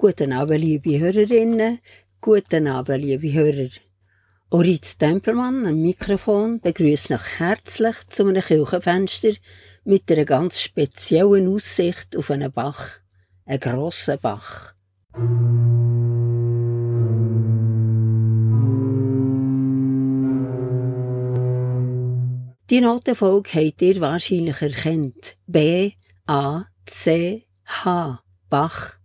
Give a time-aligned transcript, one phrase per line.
[0.00, 1.80] Guten Abend, liebe Hörerinnen,
[2.20, 3.68] guten Abend, liebe Hörer.
[4.48, 9.32] Oritz Tempelmann am Mikrofon begrüßt noch herzlich zu einem Kirchenfenster
[9.82, 13.00] mit einer ganz speziellen Aussicht auf einen Bach,
[13.44, 14.74] einen grossen Bach.
[22.70, 25.36] Die Notenfolge habt ihr wahrscheinlich erkannt.
[25.48, 25.90] B,
[26.28, 28.22] A, C, H.
[28.48, 28.97] Bach.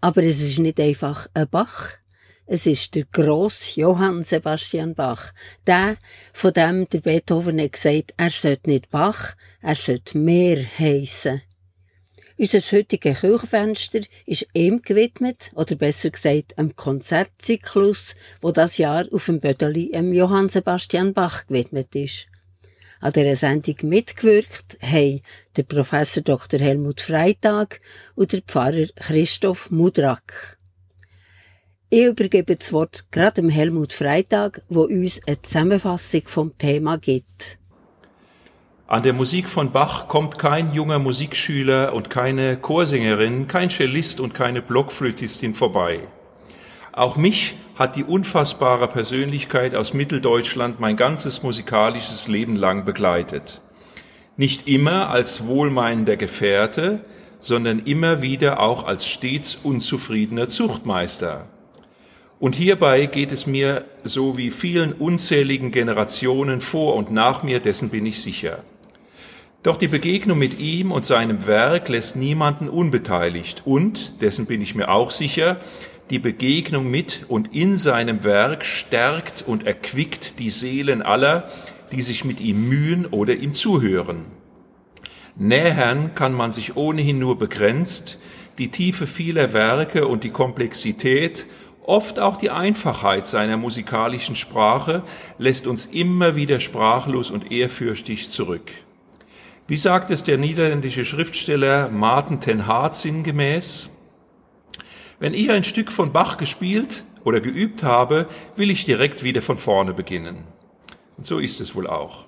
[0.00, 1.92] Aber es ist nicht einfach ein Bach.
[2.46, 5.32] Es ist der grosse Johann Sebastian Bach.
[5.66, 5.96] Der,
[6.32, 11.42] von dem der Beethoven hat gesagt, er sollte nicht Bach, er sollte mehr heissen.
[12.38, 19.24] Unser heutiges Kirchenfenster ist ihm gewidmet, oder besser gesagt, einem Konzertzyklus, wo das Jahr auf
[19.24, 22.26] dem Bödeli Johann Sebastian Bach gewidmet ist.
[23.06, 25.20] An dieser Sendung mitgewirkt haben
[25.56, 26.58] der Professor Dr.
[26.58, 27.80] Helmut Freitag
[28.16, 30.58] und der Pfarrer Christoph Mudrak.
[31.88, 37.58] Ich übergebe das Wort gerade dem Helmut Freitag, wo uns eine Zusammenfassung vom Thema gibt.
[38.88, 44.34] An der Musik von Bach kommt kein junger Musikschüler und keine Chorsängerin, kein Cellist und
[44.34, 46.08] keine Blockflötistin vorbei.
[46.96, 53.60] Auch mich hat die unfassbare Persönlichkeit aus Mitteldeutschland mein ganzes musikalisches Leben lang begleitet.
[54.38, 57.04] Nicht immer als wohlmeinender Gefährte,
[57.38, 61.48] sondern immer wieder auch als stets unzufriedener Zuchtmeister.
[62.38, 67.90] Und hierbei geht es mir so wie vielen unzähligen Generationen vor und nach mir, dessen
[67.90, 68.64] bin ich sicher.
[69.62, 74.74] Doch die Begegnung mit ihm und seinem Werk lässt niemanden unbeteiligt und, dessen bin ich
[74.74, 75.58] mir auch sicher,
[76.10, 81.50] die Begegnung mit und in seinem Werk stärkt und erquickt die Seelen aller,
[81.92, 84.24] die sich mit ihm mühen oder ihm zuhören.
[85.36, 88.18] Nähern kann man sich ohnehin nur begrenzt,
[88.58, 91.46] die Tiefe vieler Werke und die Komplexität,
[91.82, 95.02] oft auch die Einfachheit seiner musikalischen Sprache
[95.38, 98.72] lässt uns immer wieder sprachlos und ehrfürchtig zurück.
[99.68, 103.90] Wie sagt es der niederländische Schriftsteller Martin ten Hart sinngemäß?
[105.18, 109.56] Wenn ich ein Stück von Bach gespielt oder geübt habe, will ich direkt wieder von
[109.56, 110.44] vorne beginnen.
[111.16, 112.26] Und so ist es wohl auch.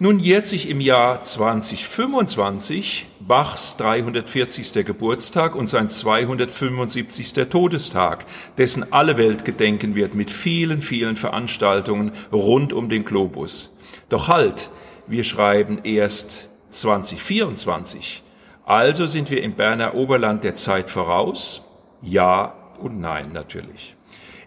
[0.00, 4.84] Nun jährt sich im Jahr 2025 Bachs 340.
[4.84, 7.34] Geburtstag und sein 275.
[7.48, 8.24] Todestag,
[8.58, 13.76] dessen alle Welt gedenken wird mit vielen, vielen Veranstaltungen rund um den Globus.
[14.08, 14.70] Doch halt,
[15.06, 18.24] wir schreiben erst 2024.
[18.64, 21.62] Also sind wir im Berner Oberland der Zeit voraus
[22.02, 23.96] ja und nein natürlich.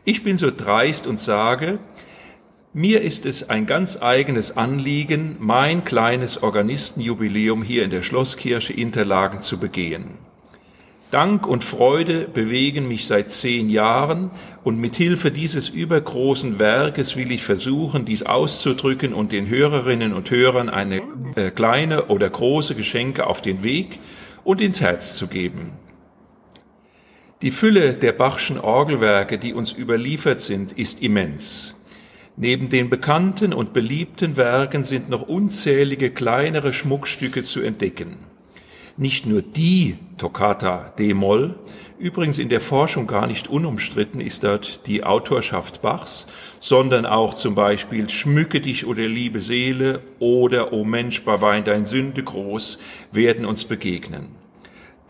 [0.06, 1.80] Ich bin so dreist und sage,
[2.74, 9.42] mir ist es ein ganz eigenes Anliegen, mein kleines Organistenjubiläum hier in der Schlosskirche Interlagen
[9.42, 10.18] zu begehen.
[11.14, 14.32] Dank und Freude bewegen mich seit zehn Jahren
[14.64, 20.32] und mit Hilfe dieses übergroßen Werkes will ich versuchen, dies auszudrücken und den Hörerinnen und
[20.32, 21.04] Hörern eine
[21.36, 24.00] äh, kleine oder große Geschenke auf den Weg
[24.44, 25.74] und ins Herz zu geben.
[27.44, 31.76] Die Fülle der Bachschen Orgelwerke, die uns überliefert sind, ist immens.
[32.38, 38.16] Neben den bekannten und beliebten Werken sind noch unzählige kleinere Schmuckstücke zu entdecken.
[38.96, 41.60] Nicht nur die Toccata D-Moll,
[42.00, 46.28] übrigens in der Forschung gar nicht unumstritten ist dort die Autorschaft Bachs,
[46.62, 52.24] sondern auch zum Beispiel Schmücke dich oder liebe Seele oder O Mensch, bewein dein Sünde
[52.24, 52.80] groß,
[53.12, 54.43] werden uns begegnen.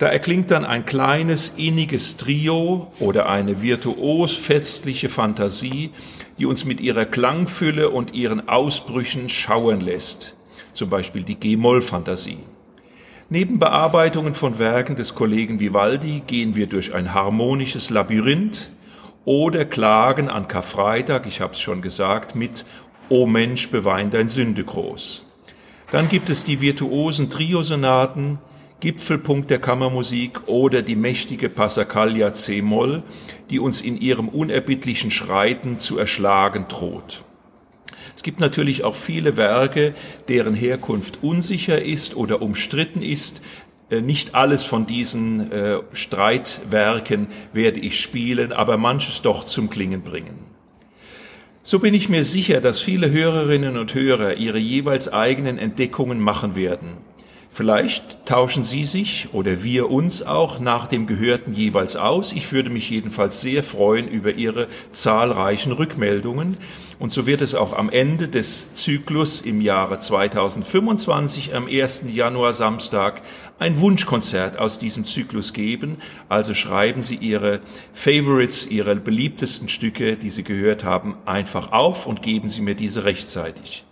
[0.03, 5.91] Da erklingt dann ein kleines, inniges Trio oder eine virtuos festliche Fantasie,
[6.37, 10.35] die uns mit ihrer Klangfülle und ihren Ausbrüchen schauen lässt.
[10.73, 12.39] Zum Beispiel die G-Moll-Fantasie.
[13.29, 18.73] Neben Bearbeitungen von Werken des Kollegen Vivaldi gehen wir durch ein harmonisches Labyrinth
[19.23, 22.65] oder klagen an Karfreitag, ich habe es schon gesagt, mit
[23.07, 25.25] O Mensch, bewein dein Sünde groß.
[25.91, 28.39] Dann gibt es die virtuosen Triosonaten,
[28.83, 33.03] Gipfelpunkt der Kammermusik oder die mächtige Passacaglia C-Moll,
[33.49, 37.23] die uns in ihrem unerbittlichen Schreiten zu erschlagen droht.
[38.13, 39.93] Es gibt natürlich auch viele Werke,
[40.27, 43.41] deren Herkunft unsicher ist oder umstritten ist.
[43.89, 50.01] Äh, nicht alles von diesen äh, Streitwerken werde ich spielen, aber manches doch zum Klingen
[50.01, 50.39] bringen.
[51.61, 56.57] So bin ich mir sicher, dass viele Hörerinnen und Hörer ihre jeweils eigenen Entdeckungen machen
[56.57, 56.97] werden.
[57.55, 62.31] Vielleicht tauschen Sie sich oder wir uns auch nach dem Gehörten jeweils aus.
[62.31, 66.57] Ich würde mich jedenfalls sehr freuen über Ihre zahlreichen Rückmeldungen.
[66.97, 72.05] Und so wird es auch am Ende des Zyklus im Jahre 2025 am 1.
[72.07, 73.21] Januar Samstag
[73.59, 75.97] ein Wunschkonzert aus diesem Zyklus geben.
[76.29, 77.59] Also schreiben Sie Ihre
[77.91, 83.03] Favorites, Ihre beliebtesten Stücke, die Sie gehört haben, einfach auf und geben Sie mir diese
[83.03, 83.85] rechtzeitig.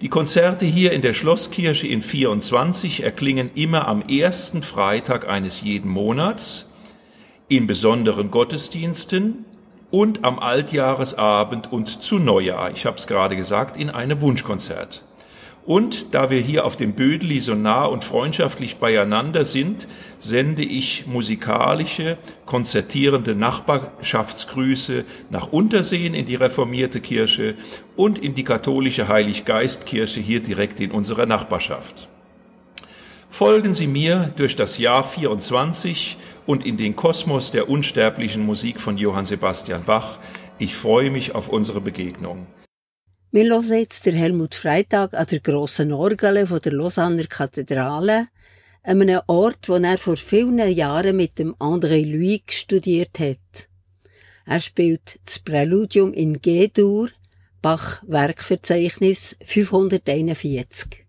[0.00, 5.90] Die Konzerte hier in der Schlosskirche in 24 erklingen immer am ersten Freitag eines jeden
[5.90, 6.70] Monats,
[7.48, 9.44] in besonderen Gottesdiensten
[9.90, 12.70] und am Altjahresabend und zu Neujahr.
[12.70, 15.04] Ich habe es gerade gesagt, in einem Wunschkonzert.
[15.66, 21.06] Und da wir hier auf dem Bödeli so nah und freundschaftlich beieinander sind, sende ich
[21.06, 22.16] musikalische,
[22.46, 27.56] konzertierende Nachbarschaftsgrüße nach Unterseen in die reformierte Kirche
[27.94, 32.08] und in die katholische Heiliggeistkirche hier direkt in unserer Nachbarschaft.
[33.28, 38.98] Folgen Sie mir durch das Jahr 24 und in den Kosmos der unsterblichen Musik von
[38.98, 40.18] Johann Sebastian Bach.
[40.58, 42.46] Ich freue mich auf unsere Begegnung.
[43.32, 48.26] Wir hören jetzt der Helmut Freitag an der grossen Orgel der Lausanner Kathedrale,
[48.82, 53.68] an einem Ort, wo er vor vielen Jahren mit dem André Louis studiert hat.
[54.46, 57.10] Er spielt das Präludium in G-Dur,
[57.62, 60.99] Bach Werkverzeichnis 541.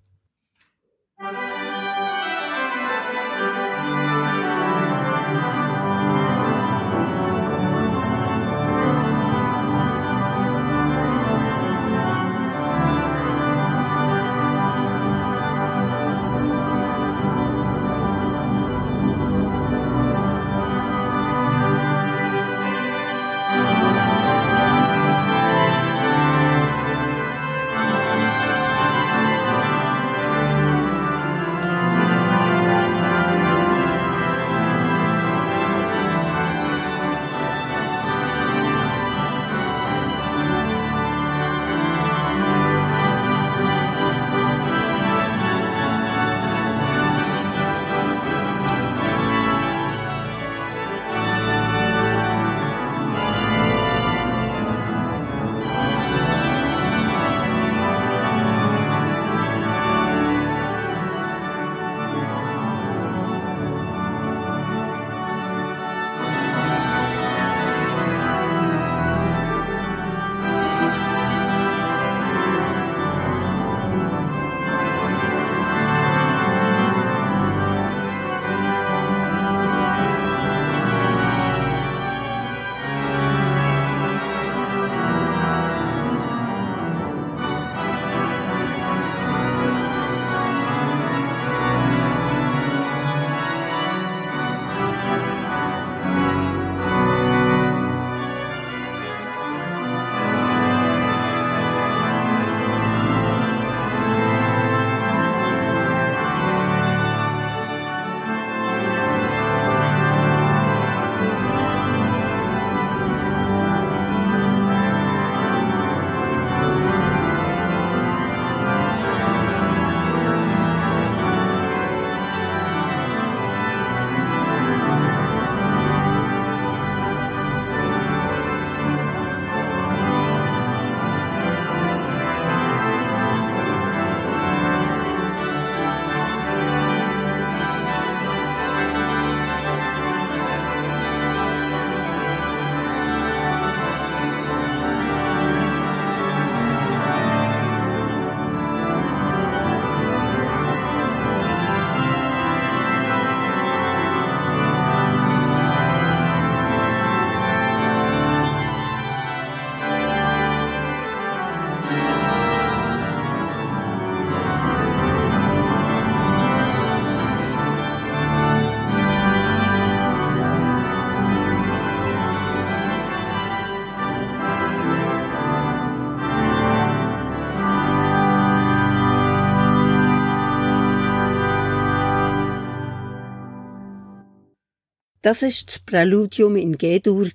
[185.23, 187.29] Das ist das Präludium in G-Dur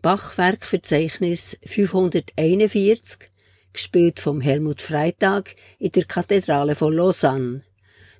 [0.00, 3.30] Bachwerkverzeichnis 541,
[3.72, 7.64] gespielt vom Helmut Freitag in der Kathedrale von Lausanne.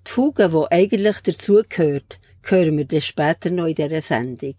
[0.04, 4.56] Die Fuge, die eigentlich dazugehört, hören wir dann später noch in dieser Sendung.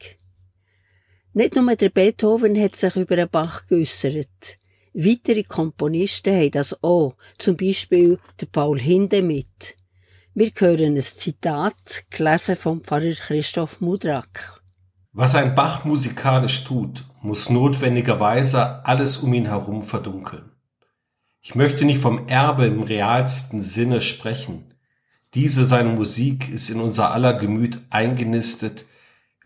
[1.34, 4.60] Nicht nur der Beethoven hat sich über den Bach geäussert.
[4.94, 9.76] Weitere Komponisten haben das auch, zum Beispiel der Paul Hindemith.
[10.40, 14.62] Wir hören ein Zitat, gelesen vom Pfarrer Christoph Mudrak.
[15.12, 20.52] Was ein Bach musikalisch tut, muss notwendigerweise alles um ihn herum verdunkeln.
[21.42, 24.76] Ich möchte nicht vom Erbe im realsten Sinne sprechen.
[25.34, 28.86] Diese seine Musik ist in unser aller Gemüt eingenistet,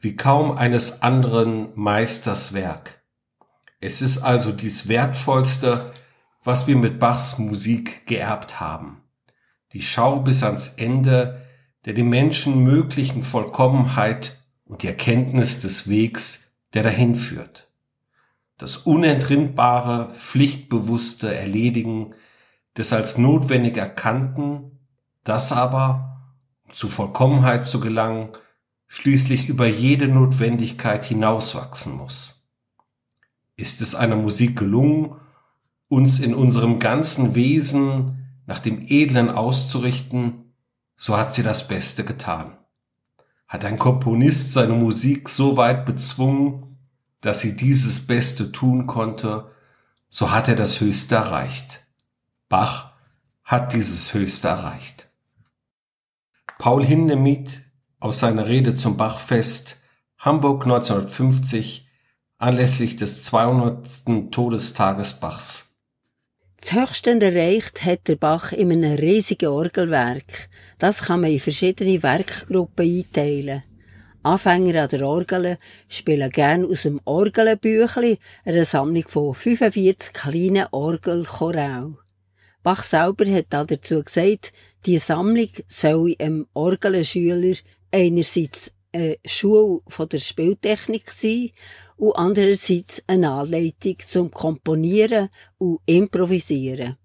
[0.02, 3.02] wie kaum eines anderen Meisters Werk.
[3.80, 5.94] Es ist also dies Wertvollste,
[6.44, 9.01] was wir mit Bachs Musik geerbt haben.
[9.74, 11.42] Die Schau bis ans Ende
[11.86, 17.70] der dem Menschen möglichen Vollkommenheit und die Erkenntnis des Wegs, der dahin führt.
[18.58, 22.14] Das unentrinnbare, pflichtbewusste Erledigen
[22.78, 24.80] des als notwendig erkannten,
[25.24, 26.22] das aber,
[26.68, 28.30] um zu Vollkommenheit zu gelangen,
[28.88, 32.46] schließlich über jede Notwendigkeit hinauswachsen muss.
[33.56, 35.16] Ist es einer Musik gelungen,
[35.88, 38.21] uns in unserem ganzen Wesen
[38.52, 40.54] nach dem Edlen auszurichten,
[40.98, 42.58] so hat sie das Beste getan.
[43.48, 46.78] Hat ein Komponist seine Musik so weit bezwungen,
[47.22, 49.52] dass sie dieses Beste tun konnte,
[50.10, 51.88] so hat er das Höchste erreicht.
[52.50, 52.92] Bach
[53.46, 55.10] hat dieses Höchste erreicht.
[56.58, 57.62] Paul Hindemith
[58.02, 59.78] aus seiner Rede zum Bachfest
[60.18, 61.88] Hamburg 1950
[62.38, 64.30] anlässlich des 200.
[64.30, 65.71] Todestages Bachs.
[66.62, 70.48] Das Höchste erreicht hat der Bach in einem riesigen Orgelwerk.
[70.78, 73.64] Das kann man in verschiedene Werkgruppen einteilen.
[74.22, 81.96] Anfänger an der Orgel spielen gern aus dem Orgelbüchli eine Sammlung von 45 kleinen Orgelchoral.
[82.62, 84.54] Bach selber hat dazu gesagt,
[84.86, 87.58] die Sammlung soll einem Orgelschüler
[87.92, 91.52] einerseits eine Schule von der Spieltechnik sein
[91.98, 96.98] und andererseits eine Anleitung zum Komponieren und Improvisieren.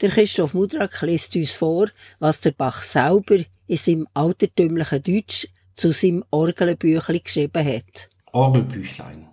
[0.00, 5.92] Der Christoph Mudrak liest uns vor, was der Bach selber in seinem altertümlichen Deutsch zu
[5.92, 8.08] seinem Orgelbüchlein geschrieben hat.
[8.32, 9.28] Orgelbüchlein,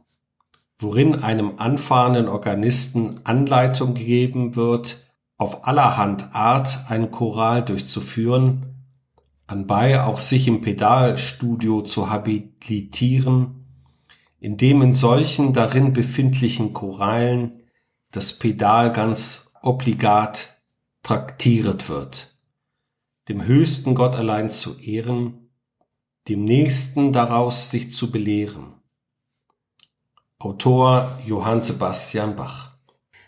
[0.80, 5.04] worin einem anfahrenden Organisten Anleitung gegeben wird,
[5.38, 8.75] auf allerhand Art ein Choral durchzuführen,
[9.48, 13.66] anbei auch sich im Pedalstudio zu habilitieren,
[14.40, 17.64] indem in solchen darin befindlichen Choralen
[18.12, 20.62] das Pedal ganz obligat
[21.04, 22.40] traktiert wird,
[23.28, 25.50] dem höchsten Gott allein zu ehren,
[26.28, 28.74] dem nächsten daraus sich zu belehren.
[30.40, 32.75] Autor Johann Sebastian Bach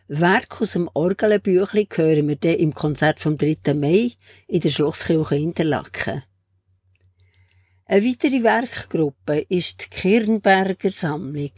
[0.09, 3.73] Werk aus dem Orgelbüchli hören wir dann im Konzert vom 3.
[3.73, 4.11] Mai
[4.47, 6.23] in der Schlosskirche Interlaken.
[7.85, 11.51] Eine weitere Werkgruppe ist die Kirnberger Sammlung.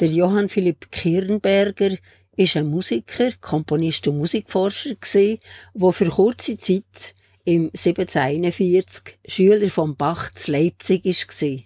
[0.00, 1.98] Der Johann Philipp Kirnberger
[2.36, 4.96] ist ein Musiker, Komponist und Musikforscher
[5.74, 7.14] der für kurze Zeit
[7.44, 11.58] im 1741 Schüler von Bach zu Leipzig war.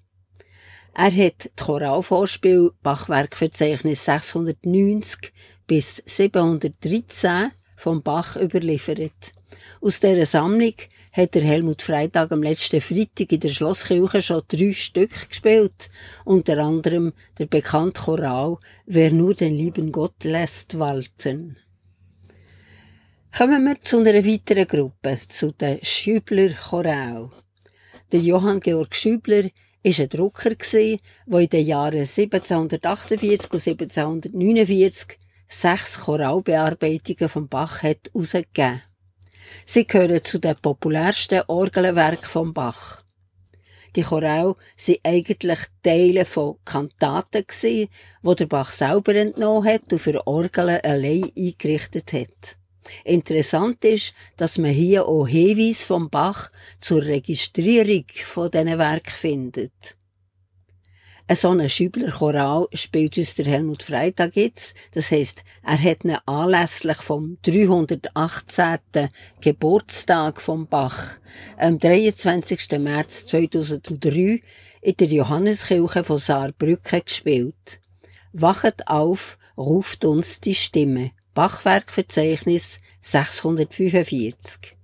[0.95, 5.33] Er hat die Choralvorspiel Bachwerkverzeichnis 690
[5.69, 9.33] bis 713 vom Bach überliefert.
[9.81, 10.75] Aus dieser Sammlung
[11.13, 15.91] hat der Helmut Freitag am letzten Freitag in der Schlosskirche schon drei Stück gespielt,
[16.25, 18.57] unter anderem der bekannte Choral
[18.87, 21.59] Wer nur den lieben Gott lässt walten.
[23.37, 27.31] Kommen wir zu einer weiteren Gruppe, zu den Schübler Choral.
[28.11, 29.51] Der Johann Georg Schübler
[29.83, 35.19] ist ein Drucker der in den Jahren 1748 und 1749
[35.49, 38.83] sechs Choralbearbeitungen von Bach hat herausgegeben.
[39.65, 43.03] Sie gehören zu den populärsten Orgelwerken von Bach.
[43.97, 47.89] Die Choral sind eigentlich Teile von Kantaten die
[48.23, 52.59] der Bach selber entnommen hat und für Orgeln allein eingerichtet hat.
[53.05, 59.98] Interessant ist, dass man hier auch Hinweise vom Bach zur Registrierung von diesen Werken findet.
[61.31, 64.75] Ein so einen Schübler-Choral spielt uns der Helmut Freitag jetzt.
[64.93, 69.11] Das heisst, er hat ihn anlässlich vom 318.
[69.43, 71.19] Geburtstag vom Bach
[71.59, 72.79] am 23.
[72.79, 74.41] März 2003
[74.81, 77.79] in der Johanneskirche von Saarbrücken gespielt.
[78.33, 81.11] Wachet auf, ruft uns die Stimme.
[81.35, 84.79] Bachwerkverzeichnis 645.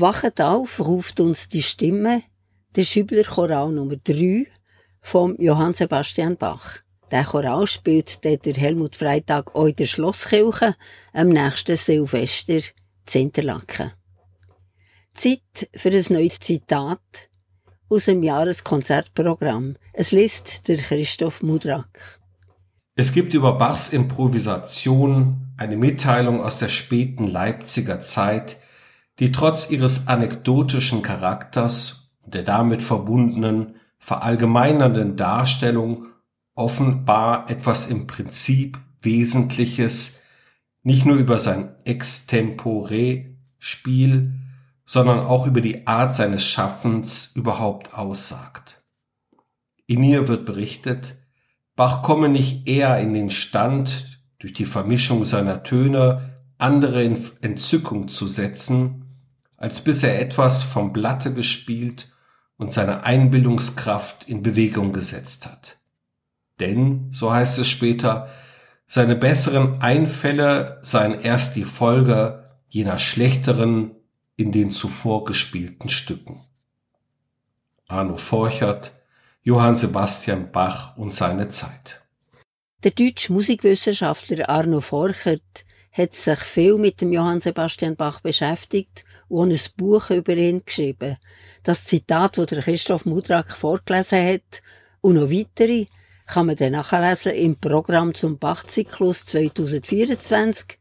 [0.00, 2.24] Wachet auf, ruft uns die Stimme,
[2.74, 4.46] der Schübler Choral Nummer 3
[5.00, 6.80] vom Johann Sebastian Bach.
[7.12, 10.74] Der Choral spielt der Helmut Freitag auch der Schlosskirche
[11.12, 12.58] am nächsten Silvester
[13.06, 13.92] zu Interlaken.
[15.14, 16.98] Zeit für ein neues Zitat
[17.88, 19.76] aus dem Jahreskonzertprogramm.
[19.92, 22.18] Es liest der Christoph Mudrak.
[22.96, 28.56] Es gibt über Bachs Improvisation eine Mitteilung aus der späten Leipziger Zeit,
[29.18, 36.08] die trotz ihres anekdotischen Charakters und der damit verbundenen verallgemeinernden Darstellung
[36.54, 40.20] offenbar etwas im Prinzip Wesentliches
[40.82, 44.34] nicht nur über sein Extempore-Spiel,
[44.84, 48.82] sondern auch über die Art seines Schaffens überhaupt aussagt.
[49.86, 51.16] In ihr wird berichtet,
[51.76, 58.08] Bach komme nicht eher in den Stand, durch die Vermischung seiner Töne andere in Entzückung
[58.08, 59.03] zu setzen,
[59.64, 62.12] als bis er etwas vom Blatte gespielt
[62.58, 65.78] und seine Einbildungskraft in Bewegung gesetzt hat.
[66.60, 68.28] Denn, so heißt es später,
[68.86, 73.92] seine besseren Einfälle seien erst die Folge jener schlechteren
[74.36, 76.44] in den zuvor gespielten Stücken.
[77.88, 78.92] Arno Forchert,
[79.40, 82.02] Johann Sebastian Bach und seine Zeit.
[82.82, 89.50] Der deutsche Musikwissenschaftler Arno Forchert hat sich viel mit dem Johann Sebastian Bach beschäftigt und
[89.50, 91.16] ein Buch über ihn geschrieben.
[91.64, 94.62] Das Zitat, das Christoph Mudrak vorgelesen hat
[95.00, 95.86] und noch weitere,
[96.26, 100.78] kann man dann nachlesen im Programm zum Bach-Zyklus 2024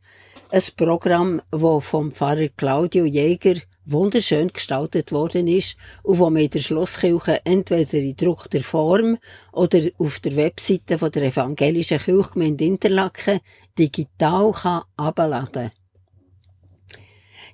[0.51, 6.51] ein Programm, das vom Pfarrer Claudio Jäger wunderschön gestaltet worden ist und wo man in
[6.51, 9.17] der Schlosskirche entweder in druckter Form
[9.51, 13.39] oder auf der Webseite von der evangelischen Kirchgemeinde Interlaken
[13.77, 15.71] digital kann abladen.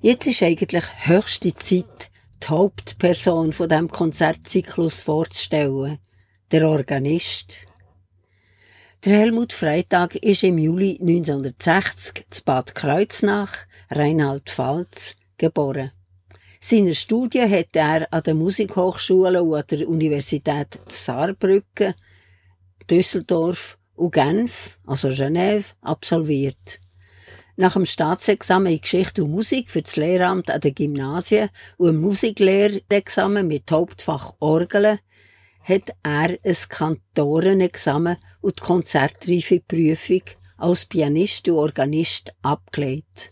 [0.01, 2.09] Jetzt ist eigentlich höchste Zeit,
[2.41, 5.97] die Hauptperson von dem Konzertzyklus vorzustellen,
[6.51, 7.57] der Organist.
[9.03, 13.53] Der Helmut Freitag ist im Juli 1960 zu Bad Kreuznach,
[13.89, 15.91] Reinhard Pfalz, geboren.
[16.61, 21.93] Seine Studien hat er an der Musikhochschule und an der Universität Saarbrücken,
[22.89, 26.79] Düsseldorf und Genf, also Genève, absolviert.
[27.59, 31.99] Nach dem Staatsexamen in Geschichte und Musik für das Lehramt an den Gymnasien und einem
[31.99, 34.99] Musiklehrer-Examen mit Hauptfach Orgeln
[35.63, 40.21] hat er ein Kantorenexamen und die konzertreife Prüfung
[40.55, 43.31] als Pianist und Organist abgelegt.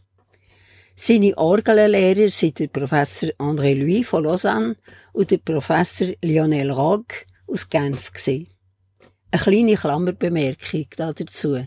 [0.93, 4.75] Seine Orgellehrer sind der Professor André Louis von Lausanne
[5.13, 7.15] und der Professor Lionel Rogue
[7.47, 8.11] aus Genf.
[8.27, 11.65] Eine kleine Klammerbemerkung dazu.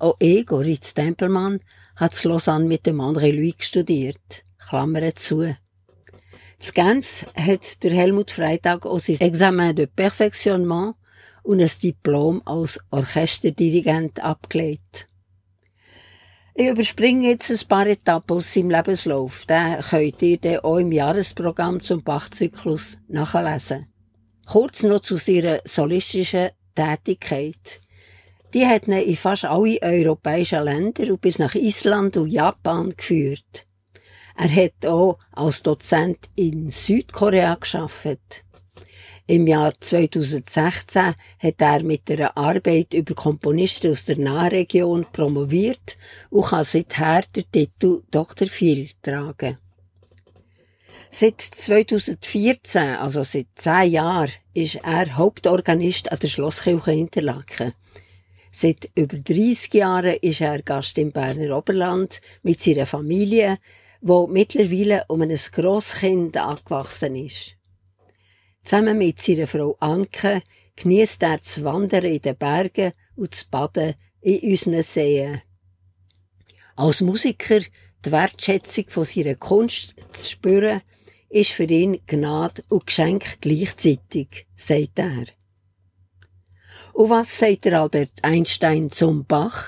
[0.00, 1.60] Auch ich, Ritz Tempelmann,
[2.00, 4.44] hat zu Lausanne mit dem André Louis studiert.
[4.58, 5.54] Klammer zu.
[6.58, 10.94] Z Genf hat der Helmut Freitag auch sein Examen de Perfectionnement
[11.42, 15.08] und ein Diplom als Orchesterdirigent abgelegt.
[16.54, 19.44] Ich überspringe jetzt ein paar Etappen aus seinem Lebenslauf.
[19.46, 23.86] Den könnt ihr dann auch im Jahresprogramm zum Bachzyklus nachlesen.
[24.46, 27.80] Kurz noch zu seiner solistischen Tätigkeit.
[28.52, 33.66] Die hat ihn in fast alle europäischen Länder und bis nach Island und Japan geführt.
[34.36, 38.44] Er hat auch als Dozent in Südkorea geschafft.
[39.26, 45.96] Im Jahr 2016 hat er mit einer Arbeit über Komponisten aus der Nahregion promoviert
[46.30, 48.48] und kann seither den Titel Dr.
[48.48, 49.58] Phil tragen.
[51.12, 57.72] Seit 2014, also seit zehn Jahren, ist er Hauptorganist an der Schlosskirche Interlaken.
[58.50, 63.58] Seit über 30 Jahren ist er Gast im Berner Oberland mit seiner Familie,
[64.00, 67.56] wo mittlerweile um ein Grosskind angewachsen ist.
[68.64, 70.42] Zusammen mit seiner Frau Anke
[70.76, 75.42] genießt er das Wandern in den Bergen und das Baden in unseren Seen.
[76.76, 77.60] Als Musiker
[78.04, 80.80] die Wertschätzung von seiner Kunst zu spüren,
[81.28, 85.26] ist für ihn Gnade und Geschenk gleichzeitig, sagt er.
[87.00, 89.64] Und was sagt der Albert Einstein zum Bach?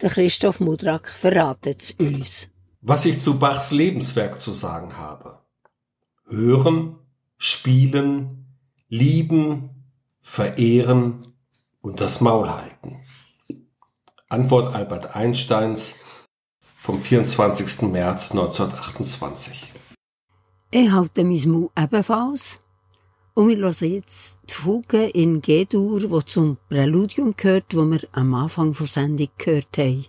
[0.00, 2.50] Der Christoph Mudrak verratet es uns
[2.82, 5.40] was ich zu Bachs Lebenswerk zu sagen habe.
[6.26, 6.96] Hören,
[7.36, 8.56] spielen,
[8.88, 11.20] lieben, verehren
[11.82, 13.04] und das Maul halten.
[14.28, 15.96] Antwort Albert Einsteins
[16.78, 17.82] vom 24.
[17.82, 19.72] März 1928.
[20.70, 22.62] Ich halte mein Maul ebenfalls
[23.40, 28.34] und wir hören jetzt die Fuge in G-Dur, die zum Präludium gehört, wo wir am
[28.34, 30.04] Anfang der Sendung gehört haben.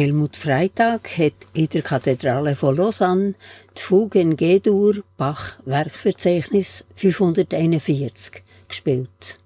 [0.00, 3.34] Helmut Freitag hat in der Kathedrale von Lausanne
[3.76, 9.36] die Fuge G-Dur Bach Werkverzeichnis 541 gespielt.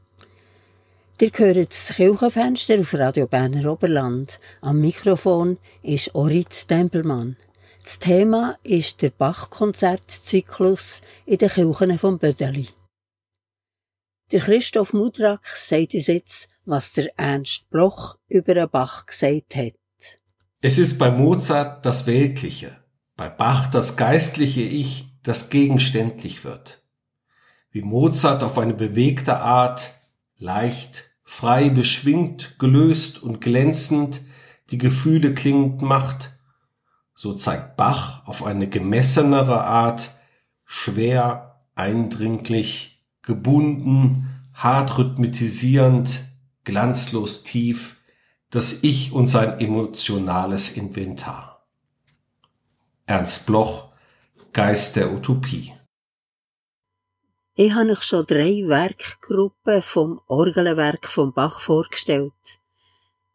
[1.21, 4.39] Ihr hört das Kirchenfenster auf Radio Berner Oberland.
[4.61, 7.37] Am Mikrofon ist Orit Tempelmann.
[7.83, 12.69] Das Thema ist der Bach-Konzertzyklus in den Kirchen von Bödeli.
[14.31, 19.75] Der Christoph Mudrak sagt uns jetzt, was der Ernst Bloch über den Bach gesagt hat.
[20.67, 22.75] Es ist bei Mozart das Weltliche,
[23.19, 26.83] bei Bach das geistliche Ich, das gegenständlich wird.
[27.71, 29.93] Wie Mozart auf eine bewegte Art,
[30.39, 34.23] leicht, frei beschwingt, gelöst und glänzend
[34.71, 36.31] die Gefühle klingend macht,
[37.15, 40.13] so zeigt Bach auf eine gemessenere Art,
[40.65, 46.25] schwer, eindringlich, gebunden, hart rhythmisierend,
[46.65, 47.97] glanzlos tief,
[48.55, 51.67] das Ich und sein emotionales Inventar.
[53.05, 53.89] Ernst Bloch,
[54.53, 55.73] Geist der Utopie.
[57.57, 62.61] Ich habe euch schon drei Werkgruppen vom Orgelwerk von Bach vorgestellt.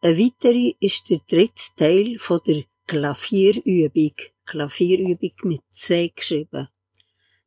[0.00, 4.14] Eine weitere ist der dritte Teil von der Klavierübung.
[4.46, 6.68] Klavierübung mit C geschrieben.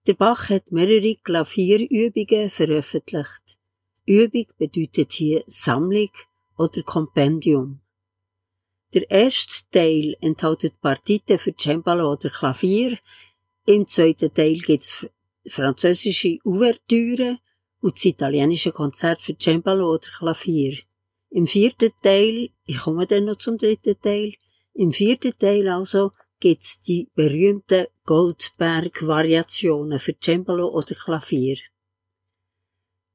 [0.06, 3.58] Der Bach hat mehrere Klavierübungen veröffentlicht.
[4.06, 6.12] Übung bedeutet hier Sammlung
[6.64, 7.80] oder Kompendium.
[8.94, 12.98] Der erste Teil enthält Partiten für Cembalo oder Klavier.
[13.66, 15.08] Im zweiten Teil gibt's
[15.48, 17.40] französische Ouvertüre
[17.82, 20.78] und das italienische Konzert für Cembalo oder Klavier.
[21.30, 24.34] Im vierten Teil, ich komme dann noch zum dritten Teil,
[24.74, 31.58] im vierten Teil also gibt's die berühmten Goldberg-Variationen für Cembalo oder Klavier.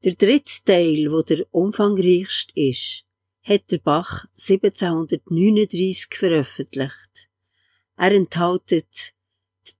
[0.04, 3.04] Der dritte Teil, wo der umfangreichste ist,
[3.48, 7.30] hat der Bach 1739 veröffentlicht.
[7.96, 9.14] Er enthält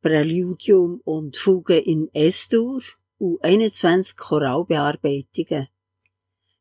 [0.01, 2.81] Präludium und Fuge in S-Dur
[3.19, 5.69] und 21 Choralbearbeitungen.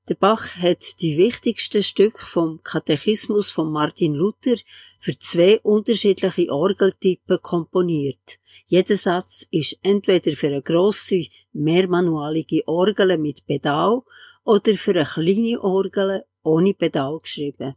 [0.10, 4.56] Der Bach hat die wichtigsten Stücke vom Katechismus von Martin Luther
[5.00, 8.40] für zwei unterschiedliche Orgeltypen komponiert.
[8.68, 14.02] Jeder Satz ist entweder für eine grosse, mehrmanualige Orgel mit Pedal
[14.44, 17.76] oder für eine kleine Orgel ohne Pedal geschrieben.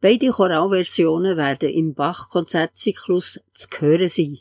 [0.00, 4.38] Beide Choralversionen werden im Bach-Konzertzyklus zu hören sein.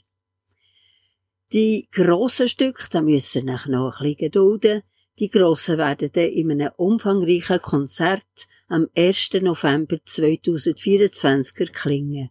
[1.51, 4.81] Die grossen Stücke, da müssen nach noch ein bisschen gedulden.
[5.17, 9.29] Die grossen werden dann in einem umfangreichen Konzert am 1.
[9.41, 12.29] November 2024 erklingen.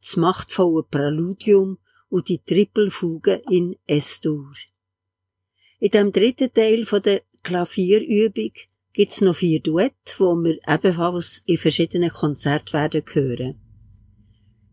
[0.00, 1.78] Das machtvolle Präludium
[2.08, 4.52] und die Trippelfuge in S-Dur.
[5.78, 8.52] In dem dritten Teil der Klavierübung
[8.94, 13.60] gibt's noch vier Duette, wo wir ebenfalls in verschiedenen Konzerten werden hören.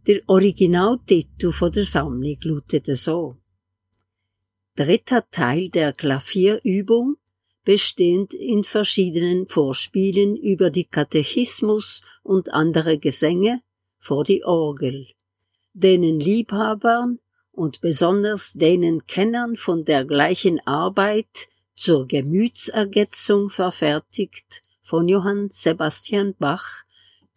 [0.08, 3.38] Der Originaltitel von der Sammlung lautet so.
[4.76, 7.18] Dritter Teil der Klavierübung,
[7.66, 13.62] bestehend in verschiedenen Vorspielen über die Katechismus und andere Gesänge
[14.00, 15.08] vor die Orgel,
[15.74, 17.20] denen Liebhabern
[17.52, 26.84] und besonders denen Kennern von der gleichen Arbeit zur Gemütsergetzung verfertigt von Johann Sebastian Bach,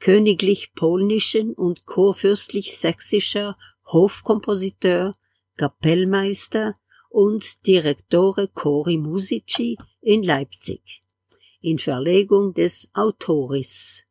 [0.00, 5.14] königlich polnischen und kurfürstlich sächsischer Hofkompositeur,
[5.56, 6.74] Kapellmeister
[7.10, 11.00] und Direttore Cori Musici in Leipzig,
[11.60, 14.04] in Verlegung des Autoris.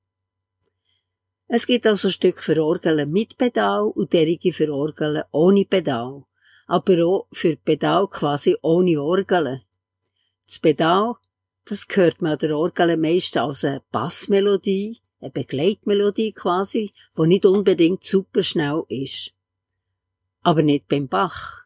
[1.47, 6.23] Es gibt also Stück für Orgeln mit Pedal und derige für Orgeln ohne Pedal,
[6.65, 9.61] aber auch für Pedal quasi ohne Orgeln,
[10.47, 11.15] das Pedal,
[11.65, 18.03] das hört man der Orgel meist als eine Bassmelodie, eine Begleitmelodie quasi, die nicht unbedingt
[18.03, 19.31] super schnell ist.
[20.41, 21.63] Aber nicht beim Bach.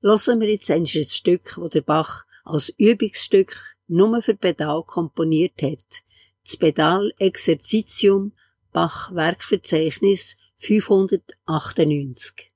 [0.00, 6.02] Lassen wir jetzt ein Stück, wo der Bach als Übungsstück nur für Pedal komponiert hat.
[6.44, 8.32] Das Pedal Exerzitium
[8.72, 12.50] Bach Werkverzeichnis 598.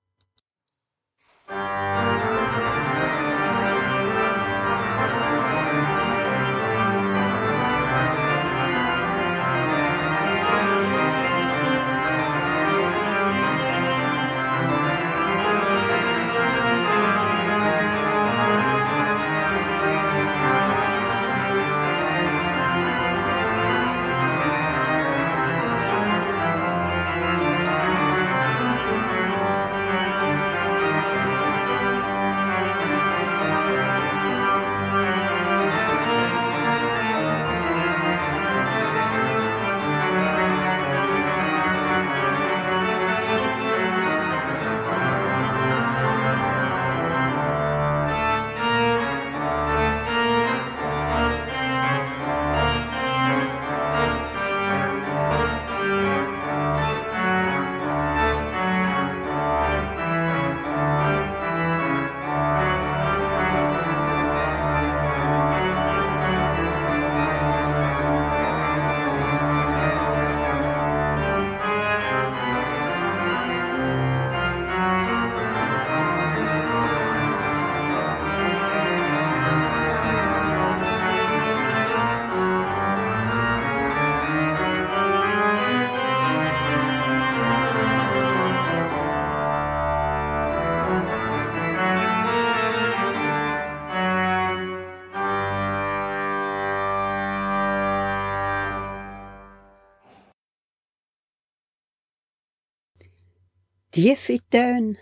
[104.01, 104.97] Tiefe Töne,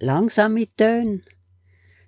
[0.00, 1.22] langsame Töne.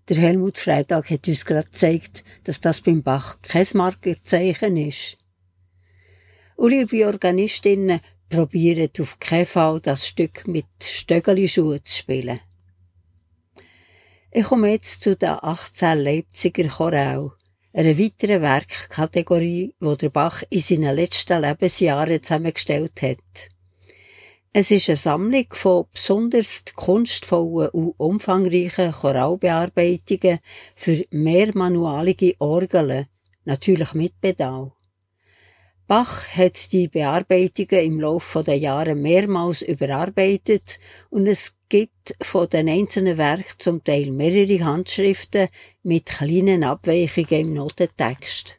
[0.06, 5.16] Der Helmut Freitag hat uns gerade gezeigt, dass das beim Bach kein Markerzeichen ist.
[6.56, 12.40] Und liebe Organistinnen, probieren auf keinen Fall das Stück mit Stöckelschuhen zu spielen.
[14.30, 17.32] Ich komme jetzt zu der 18 Leipziger Choral,
[17.72, 23.55] einer weiteren Werkkategorie, die der Bach in seinen letzten Lebensjahren zusammengestellt hat.
[24.58, 30.38] Es ist eine Sammlung von besonders kunstvollen und umfangreichen Choralbearbeitungen
[30.74, 33.04] für mehrmanualige Orgeln,
[33.44, 34.72] natürlich mit Pedal.
[35.86, 40.78] Bach hat die Bearbeitungen im Laufe der Jahre mehrmals überarbeitet
[41.10, 45.48] und es gibt von den einzelnen Werken zum Teil mehrere Handschriften
[45.82, 48.58] mit kleinen Abweichungen im Notentext.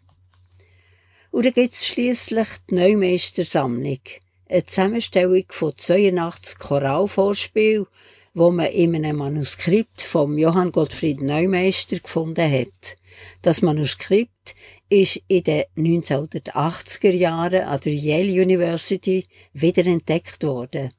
[1.32, 4.02] Und dann gibt es schliesslich die Neumeistersammlung,
[4.50, 7.86] eine Zusammenstellung von 82 Choralvorspielen,
[8.34, 12.98] wo man in einem Manuskript von Johann Gottfried Neumeister gefunden hat.
[13.42, 14.56] Das Manuskript
[14.90, 20.92] ist in den 1980er Jahren an der Yale University wiederentdeckt worden.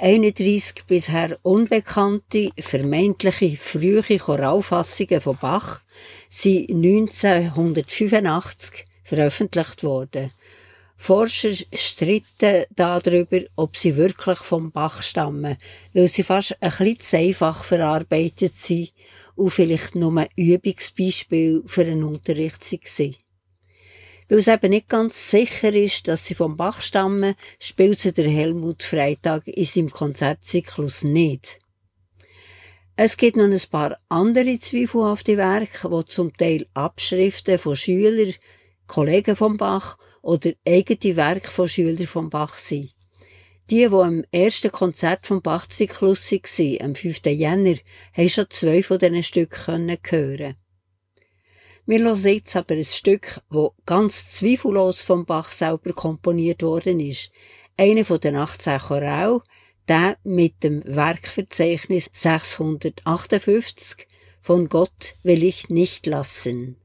[0.00, 5.80] 31 bisher unbekannte, vermeintliche frühe Choralfassungen von Bach
[6.28, 10.30] sind 1985 veröffentlicht worden.
[11.00, 15.56] Forscher stritten darüber, ob sie wirklich vom Bach stammen,
[15.94, 18.92] weil sie fast ein bisschen zu einfach verarbeitet sind
[19.36, 23.16] und vielleicht nur Übungsbeispiel für einen Unterricht waren.
[24.28, 28.28] Weil es eben nicht ganz sicher ist, dass sie vom Bach stammen, spielt sie der
[28.28, 31.60] Helmut Freitag in seinem Konzertzyklus nicht.
[32.96, 38.34] Es gibt noch ein paar andere zweifelhafte Werke, die zum Teil Abschriften von Schülern,
[38.88, 39.96] Kollegen vom Bach
[40.28, 42.90] oder eigene Werke von Schülern vom Bach sind.
[43.70, 47.24] Die, die am ersten Konzert vom Bach-Zyklus waren, am 5.
[47.24, 47.76] Jänner,
[48.12, 50.54] haben schon zwei von diesen Stücken hören
[51.86, 57.30] Wir hören jetzt aber ein Stück, das ganz zweifellos vom Bach selber komponiert worden ist.
[57.78, 59.40] Einer von den 18 Choral,
[59.88, 64.06] der mit dem Werkverzeichnis 658
[64.42, 66.76] von Gott will ich nicht lassen.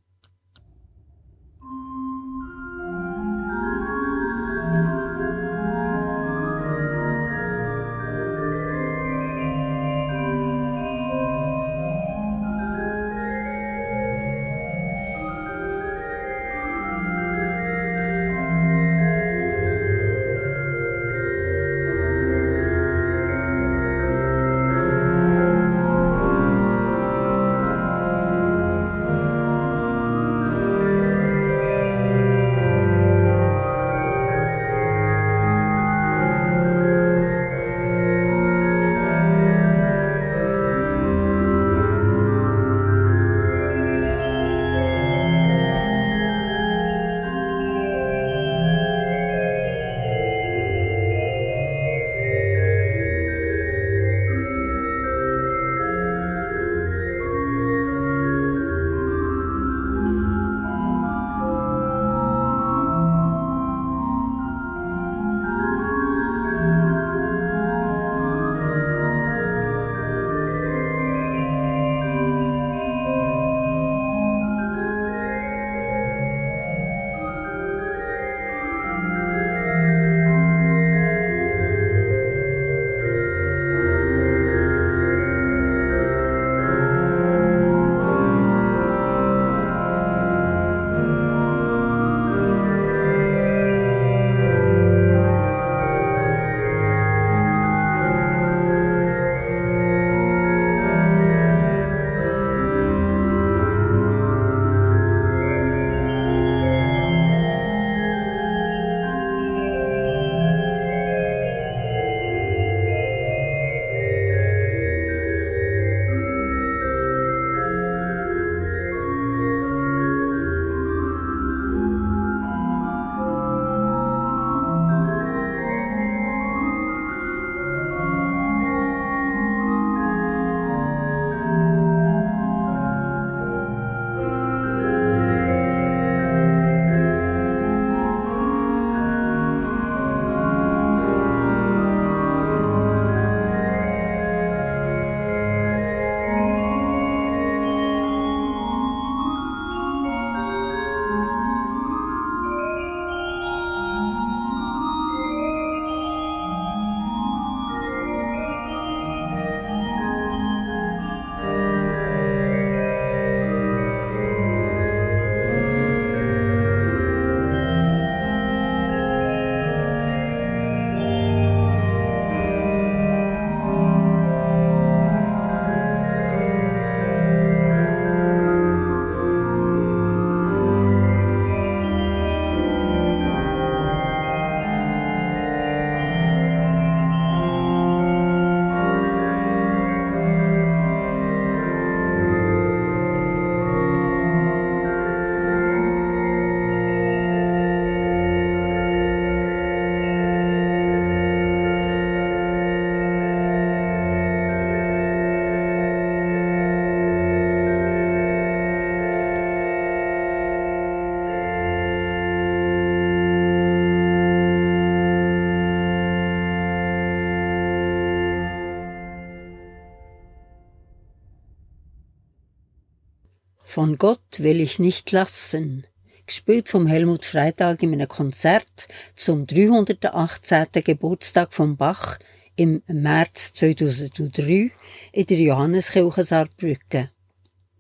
[223.74, 225.88] Von Gott will ich nicht lassen,
[226.28, 230.67] gespielt vom Helmut Freitag in einem Konzert zum 318.
[230.86, 232.19] Geburtstag von Bach
[232.55, 234.69] im März 2003
[235.11, 237.09] in der Johanneskirche Saarbrücken.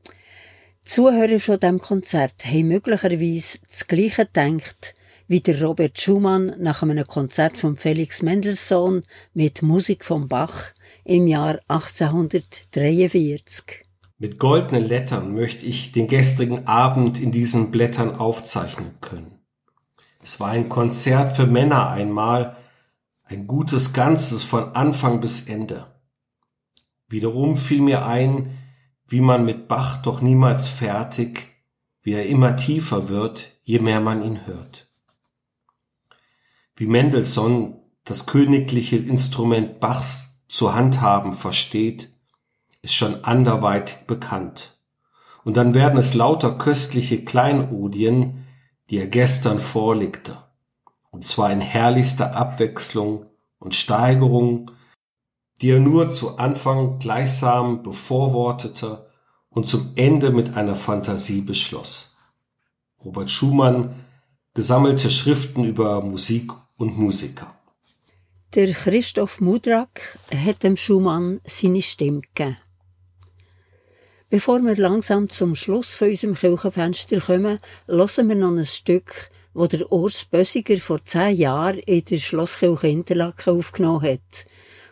[0.07, 4.95] Die Zuhörer von dem Konzert haben möglicherweise das Gleiche gedacht
[5.27, 9.03] wie der Robert Schumann nach einem Konzert von Felix Mendelssohn
[9.35, 10.73] mit Musik von Bach
[11.03, 13.82] im Jahr 1843.
[14.23, 19.39] Mit goldenen Lettern möchte ich den gestrigen Abend in diesen Blättern aufzeichnen können.
[20.21, 22.55] Es war ein Konzert für Männer einmal,
[23.25, 25.87] ein gutes Ganzes von Anfang bis Ende.
[27.09, 28.57] Wiederum fiel mir ein,
[29.09, 31.47] wie man mit Bach doch niemals fertig,
[32.01, 34.87] wie er immer tiefer wird, je mehr man ihn hört.
[36.77, 42.12] Wie Mendelssohn das königliche Instrument Bachs zu handhaben versteht,
[42.83, 44.77] ist schon anderweitig bekannt.
[45.43, 48.45] Und dann werden es lauter köstliche Kleinodien,
[48.89, 50.37] die er gestern vorlegte.
[51.09, 53.25] Und zwar in herrlichster Abwechslung
[53.59, 54.71] und Steigerung,
[55.61, 59.09] die er nur zu Anfang gleichsam bevorwortete
[59.49, 62.15] und zum Ende mit einer Fantasie beschloss.
[63.03, 64.05] Robert Schumann
[64.53, 67.53] gesammelte Schriften über Musik und Musiker.
[68.55, 72.57] Der Christoph Mudrak hat dem Schumann seine Stimme gegeben.
[74.33, 79.67] Bevor wir langsam zum Schluss von unserem Kirchenfenster kommen, hören wir noch ein Stück, wo
[79.67, 84.45] der Urs Bösiger vor zehn Jahren in der Schlosskirche Interlaken aufgenommen hat.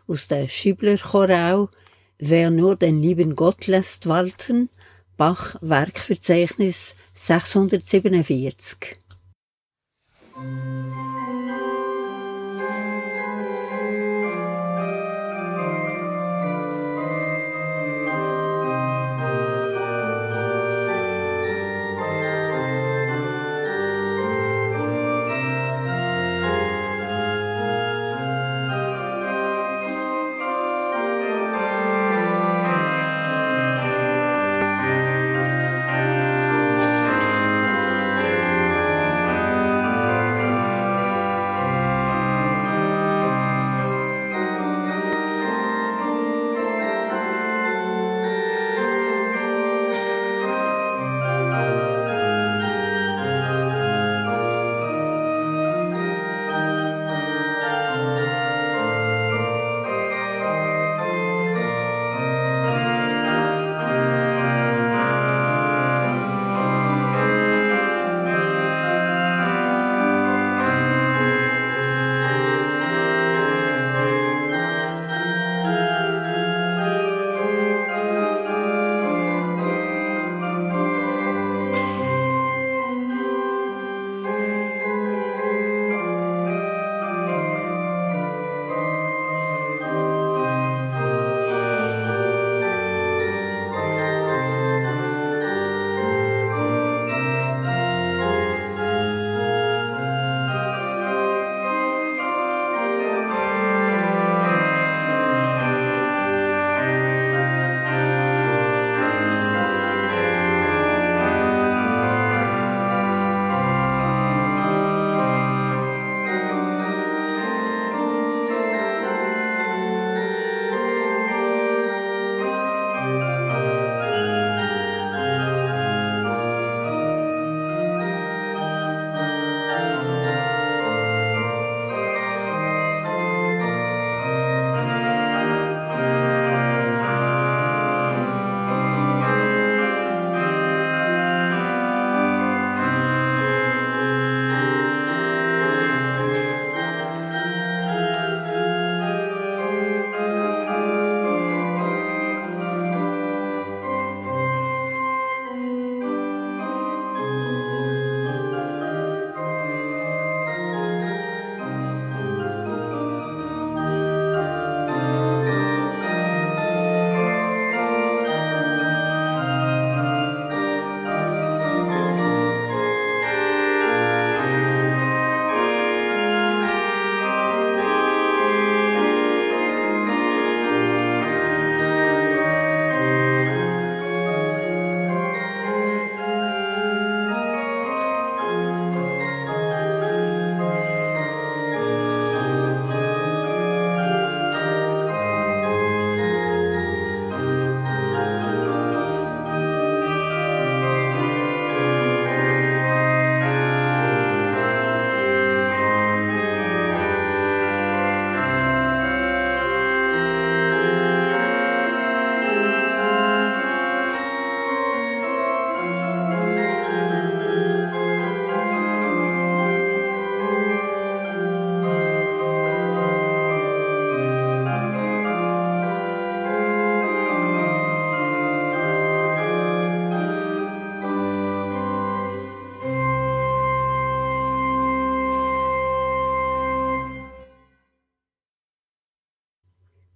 [0.05, 1.69] Aus der Schübler Choral
[2.19, 4.69] Wer nur den lieben Gott lässt walten,
[5.17, 8.99] Bach Werkverzeichnis 647.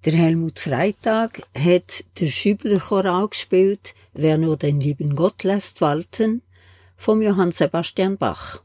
[0.05, 6.43] Der Helmut Freitag hat der Schübler Choral gespielt, Wer nur den lieben Gott lässt walten,
[6.95, 8.61] vom Johann Sebastian Bach.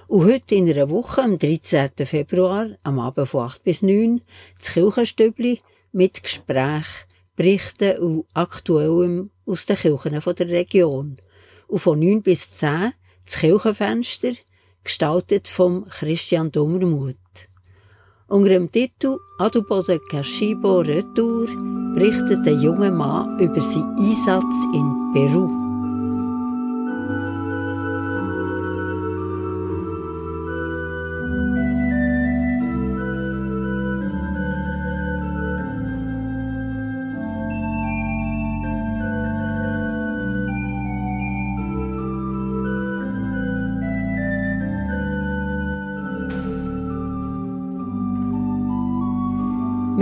[0.07, 1.91] Und heute in einer Woche, am 13.
[2.05, 4.21] Februar, am Abend von 8 bis 9,
[4.59, 5.61] das Kirchenstübli
[5.93, 6.87] mit Gespräch,
[7.35, 11.17] Berichten und Aktuellem aus den Kirchen der Region.
[11.67, 12.93] Und von 9 bis 10
[13.25, 14.33] das Kirchenfenster,
[14.85, 17.17] gestaltet vom Christian Dummermuth.
[18.35, 21.47] Unter dem Titel Aduboden Kashibo Retour
[21.95, 25.64] berichtet der junge Mann über seinen Einsatz in Peru.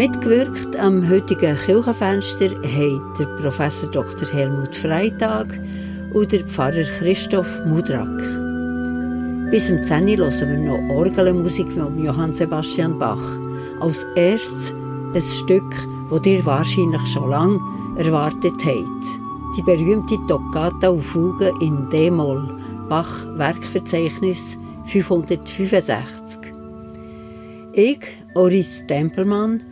[0.03, 4.28] Mitgewirkt am heutigen Kirchenfenster haben der Professor Dr.
[4.32, 5.46] Helmut Freitag
[6.12, 8.18] und der Pfarrer Christoph Mudrak.
[9.53, 13.22] Bis zum 10 hören wir noch Orgelmusik von Johann Sebastian Bach.
[13.78, 14.72] Als erstes
[15.14, 15.72] ein Stück,
[16.11, 17.61] das ihr wahrscheinlich schon lange
[17.96, 19.07] erwartet habt.
[19.57, 26.40] Die berühmte Toccata und Fuge in D-Moll, Bach Werkverzeichnis 565.
[27.74, 28.00] Ich,
[28.34, 29.62] Oris Tempelmann,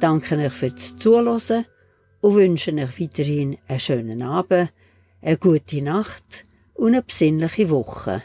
[0.00, 1.64] danke euch fürs Zuhören
[2.20, 4.72] und wünsche euch weiterhin einen schönen Abend,
[5.22, 6.44] eine gute Nacht
[6.74, 8.22] und eine besinnliche Woche.